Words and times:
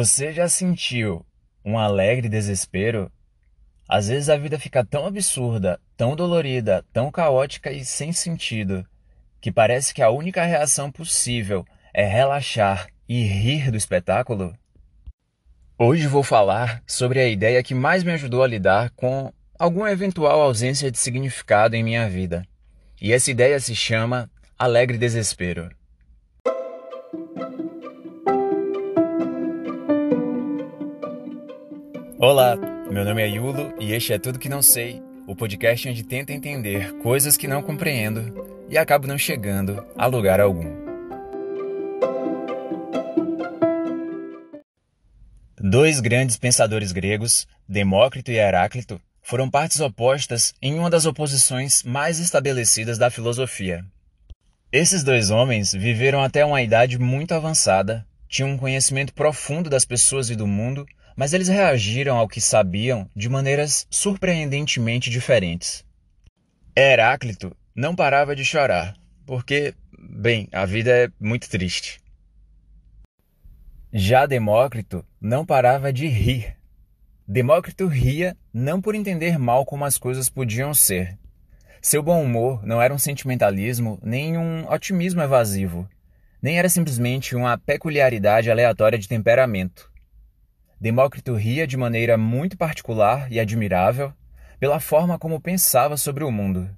Você 0.00 0.32
já 0.32 0.48
sentiu 0.48 1.26
um 1.64 1.76
alegre 1.76 2.28
desespero? 2.28 3.10
Às 3.88 4.06
vezes 4.06 4.28
a 4.28 4.36
vida 4.36 4.56
fica 4.56 4.84
tão 4.84 5.04
absurda, 5.06 5.80
tão 5.96 6.14
dolorida, 6.14 6.84
tão 6.92 7.10
caótica 7.10 7.72
e 7.72 7.84
sem 7.84 8.12
sentido, 8.12 8.86
que 9.40 9.50
parece 9.50 9.92
que 9.92 10.00
a 10.00 10.08
única 10.08 10.44
reação 10.44 10.88
possível 10.88 11.66
é 11.92 12.06
relaxar 12.06 12.86
e 13.08 13.24
rir 13.24 13.72
do 13.72 13.76
espetáculo? 13.76 14.56
Hoje 15.76 16.06
vou 16.06 16.22
falar 16.22 16.80
sobre 16.86 17.18
a 17.18 17.26
ideia 17.26 17.60
que 17.60 17.74
mais 17.74 18.04
me 18.04 18.12
ajudou 18.12 18.44
a 18.44 18.46
lidar 18.46 18.90
com 18.90 19.32
alguma 19.58 19.90
eventual 19.90 20.40
ausência 20.40 20.92
de 20.92 20.98
significado 20.98 21.74
em 21.74 21.82
minha 21.82 22.08
vida. 22.08 22.46
E 23.02 23.12
essa 23.12 23.32
ideia 23.32 23.58
se 23.58 23.74
chama 23.74 24.30
alegre 24.56 24.96
desespero. 24.96 25.68
Olá, 32.20 32.56
meu 32.90 33.04
nome 33.04 33.22
é 33.22 33.28
Yulo 33.28 33.72
e 33.78 33.92
este 33.92 34.12
é 34.12 34.18
Tudo 34.18 34.40
Que 34.40 34.48
Não 34.48 34.60
Sei, 34.60 35.00
o 35.24 35.36
podcast 35.36 35.88
onde 35.88 36.02
tento 36.02 36.30
entender 36.30 36.94
coisas 36.94 37.36
que 37.36 37.46
não 37.46 37.62
compreendo 37.62 38.66
e 38.68 38.76
acabo 38.76 39.06
não 39.06 39.16
chegando 39.16 39.86
a 39.96 40.04
lugar 40.06 40.40
algum. 40.40 40.68
Dois 45.60 46.00
grandes 46.00 46.36
pensadores 46.36 46.90
gregos, 46.90 47.46
Demócrito 47.68 48.32
e 48.32 48.36
Heráclito, 48.36 49.00
foram 49.22 49.48
partes 49.48 49.78
opostas 49.78 50.52
em 50.60 50.76
uma 50.76 50.90
das 50.90 51.06
oposições 51.06 51.84
mais 51.84 52.18
estabelecidas 52.18 52.98
da 52.98 53.12
filosofia. 53.12 53.84
Esses 54.72 55.04
dois 55.04 55.30
homens 55.30 55.72
viveram 55.72 56.20
até 56.20 56.44
uma 56.44 56.62
idade 56.62 56.98
muito 56.98 57.32
avançada, 57.32 58.04
tinham 58.28 58.50
um 58.50 58.58
conhecimento 58.58 59.14
profundo 59.14 59.70
das 59.70 59.84
pessoas 59.84 60.30
e 60.30 60.34
do 60.34 60.48
mundo 60.48 60.84
mas 61.18 61.32
eles 61.32 61.48
reagiram 61.48 62.16
ao 62.16 62.28
que 62.28 62.40
sabiam 62.40 63.10
de 63.12 63.28
maneiras 63.28 63.88
surpreendentemente 63.90 65.10
diferentes. 65.10 65.84
Heráclito 66.76 67.56
não 67.74 67.96
parava 67.96 68.36
de 68.36 68.44
chorar, 68.44 68.94
porque, 69.26 69.74
bem, 69.98 70.48
a 70.52 70.64
vida 70.64 70.92
é 70.92 71.10
muito 71.18 71.50
triste. 71.50 72.00
Já 73.92 74.26
Demócrito 74.26 75.04
não 75.20 75.44
parava 75.44 75.92
de 75.92 76.06
rir. 76.06 76.56
Demócrito 77.26 77.88
ria 77.88 78.36
não 78.54 78.80
por 78.80 78.94
entender 78.94 79.40
mal 79.40 79.66
como 79.66 79.84
as 79.84 79.98
coisas 79.98 80.28
podiam 80.28 80.72
ser. 80.72 81.18
Seu 81.82 82.00
bom 82.00 82.22
humor 82.22 82.64
não 82.64 82.80
era 82.80 82.94
um 82.94 82.98
sentimentalismo 82.98 83.98
nem 84.04 84.38
um 84.38 84.70
otimismo 84.70 85.20
evasivo, 85.20 85.88
nem 86.40 86.60
era 86.60 86.68
simplesmente 86.68 87.34
uma 87.34 87.58
peculiaridade 87.58 88.52
aleatória 88.52 88.96
de 88.96 89.08
temperamento. 89.08 89.90
Demócrito 90.80 91.34
ria 91.34 91.66
de 91.66 91.76
maneira 91.76 92.16
muito 92.16 92.56
particular 92.56 93.30
e 93.32 93.40
admirável 93.40 94.12
pela 94.60 94.78
forma 94.78 95.18
como 95.18 95.40
pensava 95.40 95.96
sobre 95.96 96.22
o 96.22 96.30
mundo. 96.30 96.68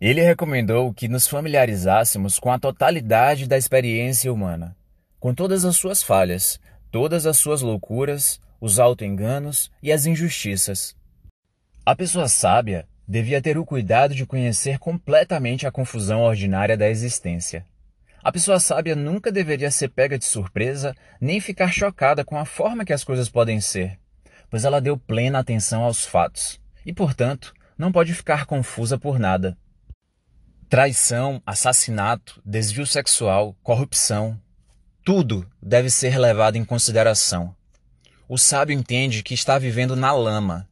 Ele 0.00 0.22
recomendou 0.22 0.94
que 0.94 1.08
nos 1.08 1.26
familiarizássemos 1.26 2.38
com 2.38 2.50
a 2.50 2.58
totalidade 2.58 3.46
da 3.46 3.58
experiência 3.58 4.32
humana, 4.32 4.74
com 5.18 5.34
todas 5.34 5.66
as 5.66 5.76
suas 5.76 6.02
falhas, 6.02 6.58
todas 6.90 7.26
as 7.26 7.36
suas 7.36 7.60
loucuras, 7.60 8.40
os 8.58 8.78
autoenganos 8.78 9.70
e 9.82 9.92
as 9.92 10.06
injustiças. 10.06 10.96
A 11.84 11.94
pessoa 11.94 12.28
sábia 12.28 12.86
devia 13.06 13.42
ter 13.42 13.58
o 13.58 13.66
cuidado 13.66 14.14
de 14.14 14.24
conhecer 14.24 14.78
completamente 14.78 15.66
a 15.66 15.70
confusão 15.70 16.22
ordinária 16.22 16.76
da 16.76 16.88
existência. 16.88 17.66
A 18.22 18.30
pessoa 18.30 18.60
sábia 18.60 18.94
nunca 18.94 19.32
deveria 19.32 19.70
ser 19.70 19.88
pega 19.88 20.18
de 20.18 20.24
surpresa 20.24 20.94
nem 21.20 21.40
ficar 21.40 21.72
chocada 21.72 22.24
com 22.24 22.38
a 22.38 22.44
forma 22.44 22.84
que 22.84 22.92
as 22.92 23.02
coisas 23.02 23.28
podem 23.28 23.60
ser, 23.60 23.98
pois 24.50 24.64
ela 24.64 24.80
deu 24.80 24.96
plena 24.98 25.38
atenção 25.38 25.82
aos 25.82 26.04
fatos 26.04 26.60
e, 26.84 26.92
portanto, 26.92 27.54
não 27.78 27.90
pode 27.90 28.12
ficar 28.12 28.44
confusa 28.44 28.98
por 28.98 29.18
nada. 29.18 29.56
Traição, 30.68 31.42
assassinato, 31.46 32.40
desvio 32.44 32.86
sexual, 32.86 33.56
corrupção, 33.62 34.38
tudo 35.02 35.50
deve 35.60 35.88
ser 35.88 36.18
levado 36.18 36.56
em 36.56 36.64
consideração. 36.64 37.56
O 38.28 38.36
sábio 38.36 38.78
entende 38.78 39.22
que 39.22 39.34
está 39.34 39.58
vivendo 39.58 39.96
na 39.96 40.12
lama. 40.12 40.68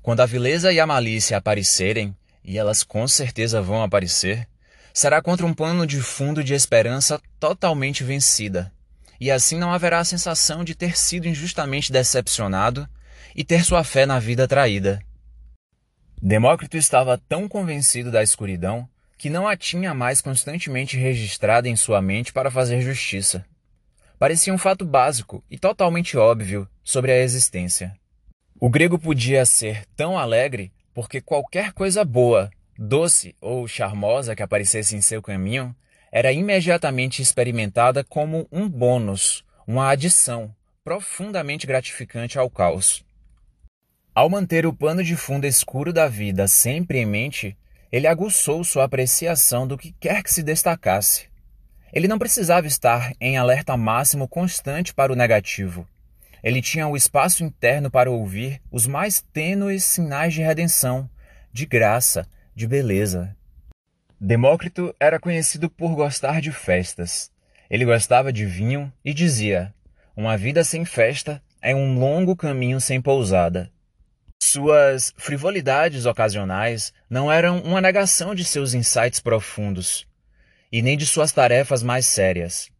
Quando 0.00 0.20
a 0.20 0.26
vileza 0.26 0.72
e 0.72 0.78
a 0.78 0.86
malícia 0.86 1.36
aparecerem, 1.36 2.16
e 2.44 2.56
elas 2.56 2.82
com 2.82 3.06
certeza 3.06 3.60
vão 3.60 3.82
aparecer, 3.82 4.48
será 4.92 5.22
contra 5.22 5.46
um 5.46 5.54
pano 5.54 5.86
de 5.86 6.00
fundo 6.00 6.42
de 6.42 6.54
esperança 6.54 7.20
totalmente 7.38 8.04
vencida. 8.04 8.72
E 9.20 9.30
assim 9.30 9.58
não 9.58 9.72
haverá 9.72 10.00
a 10.00 10.04
sensação 10.04 10.64
de 10.64 10.74
ter 10.74 10.96
sido 10.96 11.28
injustamente 11.28 11.92
decepcionado 11.92 12.88
e 13.34 13.44
ter 13.44 13.64
sua 13.64 13.84
fé 13.84 14.04
na 14.04 14.18
vida 14.18 14.48
traída. 14.48 15.00
Demócrito 16.20 16.76
estava 16.76 17.16
tão 17.16 17.48
convencido 17.48 18.10
da 18.10 18.22
escuridão 18.22 18.88
que 19.16 19.30
não 19.30 19.46
a 19.46 19.56
tinha 19.56 19.94
mais 19.94 20.20
constantemente 20.20 20.96
registrada 20.96 21.68
em 21.68 21.76
sua 21.76 22.02
mente 22.02 22.32
para 22.32 22.50
fazer 22.50 22.80
justiça. 22.80 23.44
Parecia 24.18 24.52
um 24.52 24.58
fato 24.58 24.84
básico 24.84 25.44
e 25.50 25.58
totalmente 25.58 26.16
óbvio 26.16 26.68
sobre 26.82 27.12
a 27.12 27.18
existência. 27.18 27.96
O 28.60 28.68
grego 28.68 28.98
podia 28.98 29.44
ser 29.44 29.84
tão 29.96 30.18
alegre 30.18 30.72
porque 30.94 31.20
qualquer 31.20 31.72
coisa 31.72 32.04
boa 32.04 32.50
doce 32.82 33.36
ou 33.40 33.68
charmosa 33.68 34.34
que 34.34 34.42
aparecesse 34.42 34.96
em 34.96 35.00
seu 35.00 35.22
caminho 35.22 35.74
era 36.10 36.32
imediatamente 36.32 37.22
experimentada 37.22 38.02
como 38.02 38.48
um 38.50 38.68
bônus, 38.68 39.44
uma 39.66 39.88
adição 39.88 40.54
profundamente 40.82 41.64
gratificante 41.64 42.38
ao 42.38 42.50
caos. 42.50 43.04
Ao 44.12 44.28
manter 44.28 44.66
o 44.66 44.72
pano 44.72 45.02
de 45.02 45.16
fundo 45.16 45.46
escuro 45.46 45.92
da 45.92 46.08
vida 46.08 46.48
sempre 46.48 46.98
em 46.98 47.06
mente, 47.06 47.56
ele 47.90 48.08
aguçou 48.08 48.64
sua 48.64 48.84
apreciação 48.84 49.66
do 49.66 49.78
que 49.78 49.92
quer 49.92 50.22
que 50.22 50.32
se 50.32 50.42
destacasse. 50.42 51.28
Ele 51.92 52.08
não 52.08 52.18
precisava 52.18 52.66
estar 52.66 53.12
em 53.20 53.36
alerta 53.36 53.76
máximo 53.76 54.26
constante 54.26 54.92
para 54.92 55.12
o 55.12 55.16
negativo. 55.16 55.86
Ele 56.42 56.60
tinha 56.60 56.88
o 56.88 56.96
espaço 56.96 57.44
interno 57.44 57.90
para 57.90 58.10
ouvir 58.10 58.60
os 58.72 58.88
mais 58.88 59.24
tênues 59.32 59.84
sinais 59.84 60.34
de 60.34 60.42
redenção, 60.42 61.08
de 61.52 61.64
graça, 61.64 62.26
de 62.54 62.66
beleza. 62.66 63.36
Demócrito 64.20 64.94
era 65.00 65.18
conhecido 65.18 65.68
por 65.68 65.94
gostar 65.94 66.40
de 66.40 66.52
festas. 66.52 67.30
Ele 67.68 67.84
gostava 67.84 68.32
de 68.32 68.44
vinho 68.44 68.92
e 69.04 69.12
dizia: 69.12 69.74
Uma 70.16 70.36
vida 70.36 70.62
sem 70.62 70.84
festa 70.84 71.42
é 71.60 71.74
um 71.74 71.98
longo 71.98 72.36
caminho 72.36 72.80
sem 72.80 73.00
pousada. 73.00 73.70
Suas 74.42 75.14
frivolidades 75.16 76.04
ocasionais 76.04 76.92
não 77.08 77.32
eram 77.32 77.60
uma 77.62 77.80
negação 77.80 78.34
de 78.34 78.44
seus 78.44 78.74
insights 78.74 79.20
profundos 79.20 80.06
e 80.70 80.82
nem 80.82 80.96
de 80.96 81.06
suas 81.06 81.32
tarefas 81.32 81.82
mais 81.82 82.06
sérias. 82.06 82.70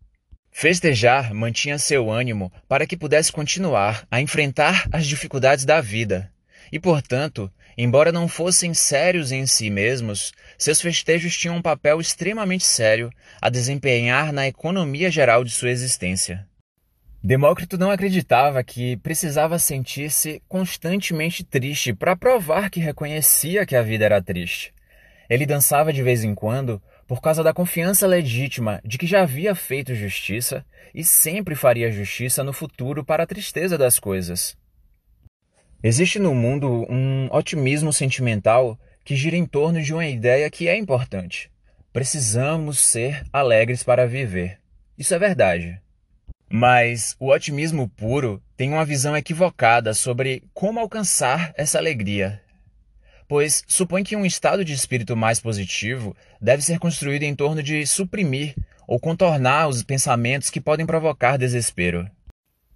Festejar 0.50 1.33
mantinha 1.33 1.78
seu 1.78 2.10
ânimo 2.10 2.53
para 2.69 2.87
que 2.87 2.97
pudesse 2.97 3.33
continuar 3.33 4.06
a 4.10 4.21
enfrentar 4.21 4.87
as 4.93 5.06
dificuldades 5.06 5.65
da 5.65 5.81
vida 5.81 6.31
e, 6.71 6.78
portanto, 6.78 7.50
Embora 7.77 8.12
não 8.12 8.28
fossem 8.28 8.75
sérios 8.75 9.33
em 9.33 9.47
si 9.47 9.71
mesmos, 9.71 10.33
seus 10.59 10.81
festejos 10.81 11.37
tinham 11.37 11.56
um 11.56 11.62
papel 11.62 12.00
extremamente 12.00 12.65
sério 12.65 13.10
a 13.41 13.49
desempenhar 13.49 14.33
na 14.33 14.47
economia 14.47 15.10
geral 15.10 15.43
de 15.43 15.50
sua 15.50 15.71
existência. 15.71 16.47
Demócrito 17.25 17.78
não 17.78 17.91
acreditava 17.91 18.65
que 18.65 18.97
precisava 18.97 19.59
sentir-se 19.59 20.43
constantemente 20.49 21.44
triste 21.44 21.94
para 21.94 22.16
provar 22.16 22.69
que 22.69 22.81
reconhecia 22.81 23.65
que 23.65 23.77
a 23.77 23.83
vida 23.83 24.04
era 24.04 24.21
triste. 24.21 24.75
Ele 25.31 25.47
dançava 25.47 25.93
de 25.93 26.03
vez 26.03 26.25
em 26.25 26.34
quando 26.34 26.83
por 27.06 27.21
causa 27.21 27.43
da 27.43 27.54
confiança 27.54 28.06
legítima 28.06 28.81
de 28.84 28.99
que 28.99 29.06
já 29.06 29.22
havia 29.22 29.54
feito 29.54 29.94
justiça 29.94 30.65
e 30.94 31.04
sempre 31.04 31.54
faria 31.54 31.92
justiça 31.92 32.42
no 32.42 32.53
futuro 32.53 33.04
para 33.04 33.22
a 33.22 33.27
tristeza 33.27 33.78
das 33.78 33.98
coisas. 33.98 34.57
Existe 35.84 36.21
no 36.21 36.33
mundo 36.33 36.87
um 36.89 37.27
otimismo 37.33 37.93
sentimental 37.93 38.79
que 39.05 39.17
gira 39.17 39.37
em 39.37 39.45
torno 39.45 39.83
de 39.83 39.93
uma 39.93 40.07
ideia 40.07 40.49
que 40.49 40.69
é 40.69 40.77
importante. 40.77 41.51
Precisamos 41.93 42.79
ser 42.79 43.25
alegres 43.33 43.83
para 43.83 44.07
viver. 44.07 44.61
Isso 44.97 45.13
é 45.13 45.19
verdade. 45.19 45.81
Mas 46.49 47.17
o 47.19 47.33
otimismo 47.33 47.89
puro 47.89 48.41
tem 48.57 48.73
uma 48.73 48.84
visão 48.84 49.17
equivocada 49.17 49.93
sobre 49.93 50.45
como 50.55 50.79
alcançar 50.79 51.53
essa 51.57 51.79
alegria. 51.79 52.41
Pois 53.27 53.65
supõe 53.67 54.05
que 54.05 54.15
um 54.15 54.25
estado 54.25 54.65
de 54.65 54.73
espírito 54.73 55.17
mais 55.17 55.41
positivo 55.41 56.17
deve 56.41 56.63
ser 56.63 56.79
construído 56.79 57.25
em 57.25 57.34
torno 57.34 57.61
de 57.61 57.84
suprimir 57.89 58.55
ou 58.87 59.01
contornar 59.01 59.67
os 59.67 59.83
pensamentos 59.83 60.49
que 60.49 60.61
podem 60.61 60.87
provocar 60.87 61.37
desespero. 61.37 62.09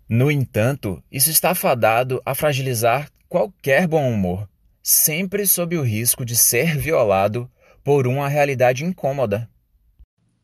No 0.08 0.30
entanto, 0.30 1.02
isso 1.10 1.30
está 1.30 1.52
fadado 1.52 2.22
a 2.24 2.32
fragilizar 2.32 3.10
qualquer 3.28 3.88
bom 3.88 4.08
humor, 4.08 4.48
sempre 4.80 5.44
sob 5.46 5.76
o 5.76 5.82
risco 5.82 6.24
de 6.24 6.36
ser 6.36 6.78
violado 6.78 7.50
por 7.82 8.06
uma 8.06 8.28
realidade 8.28 8.84
incômoda. 8.84 9.50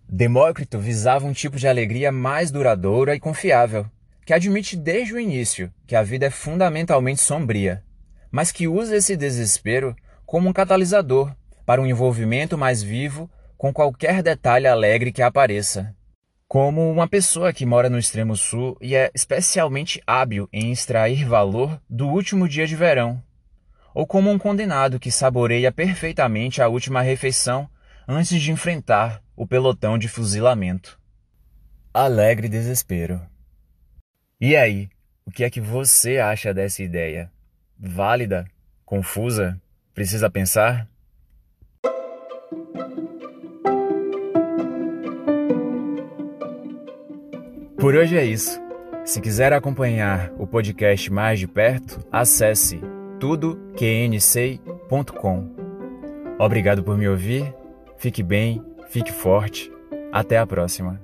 Demócrito 0.08 0.80
visava 0.80 1.26
um 1.26 1.32
tipo 1.32 1.56
de 1.56 1.68
alegria 1.68 2.10
mais 2.10 2.50
duradoura 2.50 3.14
e 3.14 3.20
confiável, 3.20 3.86
que 4.26 4.34
admite 4.34 4.76
desde 4.76 5.14
o 5.14 5.20
início 5.20 5.72
que 5.86 5.94
a 5.94 6.02
vida 6.02 6.26
é 6.26 6.30
fundamentalmente 6.30 7.20
sombria, 7.20 7.84
mas 8.32 8.50
que 8.50 8.66
usa 8.66 8.96
esse 8.96 9.16
desespero 9.16 9.94
como 10.26 10.48
um 10.48 10.52
catalisador 10.52 11.32
para 11.64 11.80
um 11.80 11.86
envolvimento 11.86 12.58
mais 12.58 12.82
vivo 12.82 13.30
com 13.56 13.72
qualquer 13.72 14.24
detalhe 14.24 14.66
alegre 14.66 15.12
que 15.12 15.22
apareça. 15.22 15.94
Como 16.52 16.92
uma 16.92 17.08
pessoa 17.08 17.50
que 17.50 17.64
mora 17.64 17.88
no 17.88 17.98
extremo 17.98 18.36
sul 18.36 18.76
e 18.78 18.94
é 18.94 19.10
especialmente 19.14 20.02
hábil 20.06 20.50
em 20.52 20.70
extrair 20.70 21.24
valor 21.24 21.80
do 21.88 22.06
último 22.06 22.46
dia 22.46 22.66
de 22.66 22.76
verão, 22.76 23.22
ou 23.94 24.06
como 24.06 24.30
um 24.30 24.38
condenado 24.38 25.00
que 25.00 25.10
saboreia 25.10 25.72
perfeitamente 25.72 26.60
a 26.60 26.68
última 26.68 27.00
refeição 27.00 27.70
antes 28.06 28.38
de 28.38 28.52
enfrentar 28.52 29.22
o 29.34 29.46
pelotão 29.46 29.96
de 29.96 30.08
fuzilamento. 30.08 31.00
Alegre 31.94 32.50
desespero. 32.50 33.18
E 34.38 34.54
aí, 34.54 34.90
o 35.24 35.30
que 35.30 35.44
é 35.44 35.48
que 35.48 35.58
você 35.58 36.18
acha 36.18 36.52
dessa 36.52 36.82
ideia? 36.82 37.32
Válida? 37.78 38.46
Confusa? 38.84 39.58
Precisa 39.94 40.28
pensar? 40.28 40.86
Por 47.82 47.94
hoje 47.96 48.16
é 48.16 48.24
isso. 48.24 48.62
Se 49.04 49.20
quiser 49.20 49.52
acompanhar 49.52 50.32
o 50.38 50.46
podcast 50.46 51.12
mais 51.12 51.40
de 51.40 51.48
perto, 51.48 51.98
acesse 52.12 52.80
tudoqnsei.com. 53.18 55.50
Obrigado 56.38 56.84
por 56.84 56.96
me 56.96 57.08
ouvir. 57.08 57.52
Fique 57.98 58.22
bem, 58.22 58.62
fique 58.86 59.10
forte. 59.10 59.72
Até 60.12 60.38
a 60.38 60.46
próxima. 60.46 61.00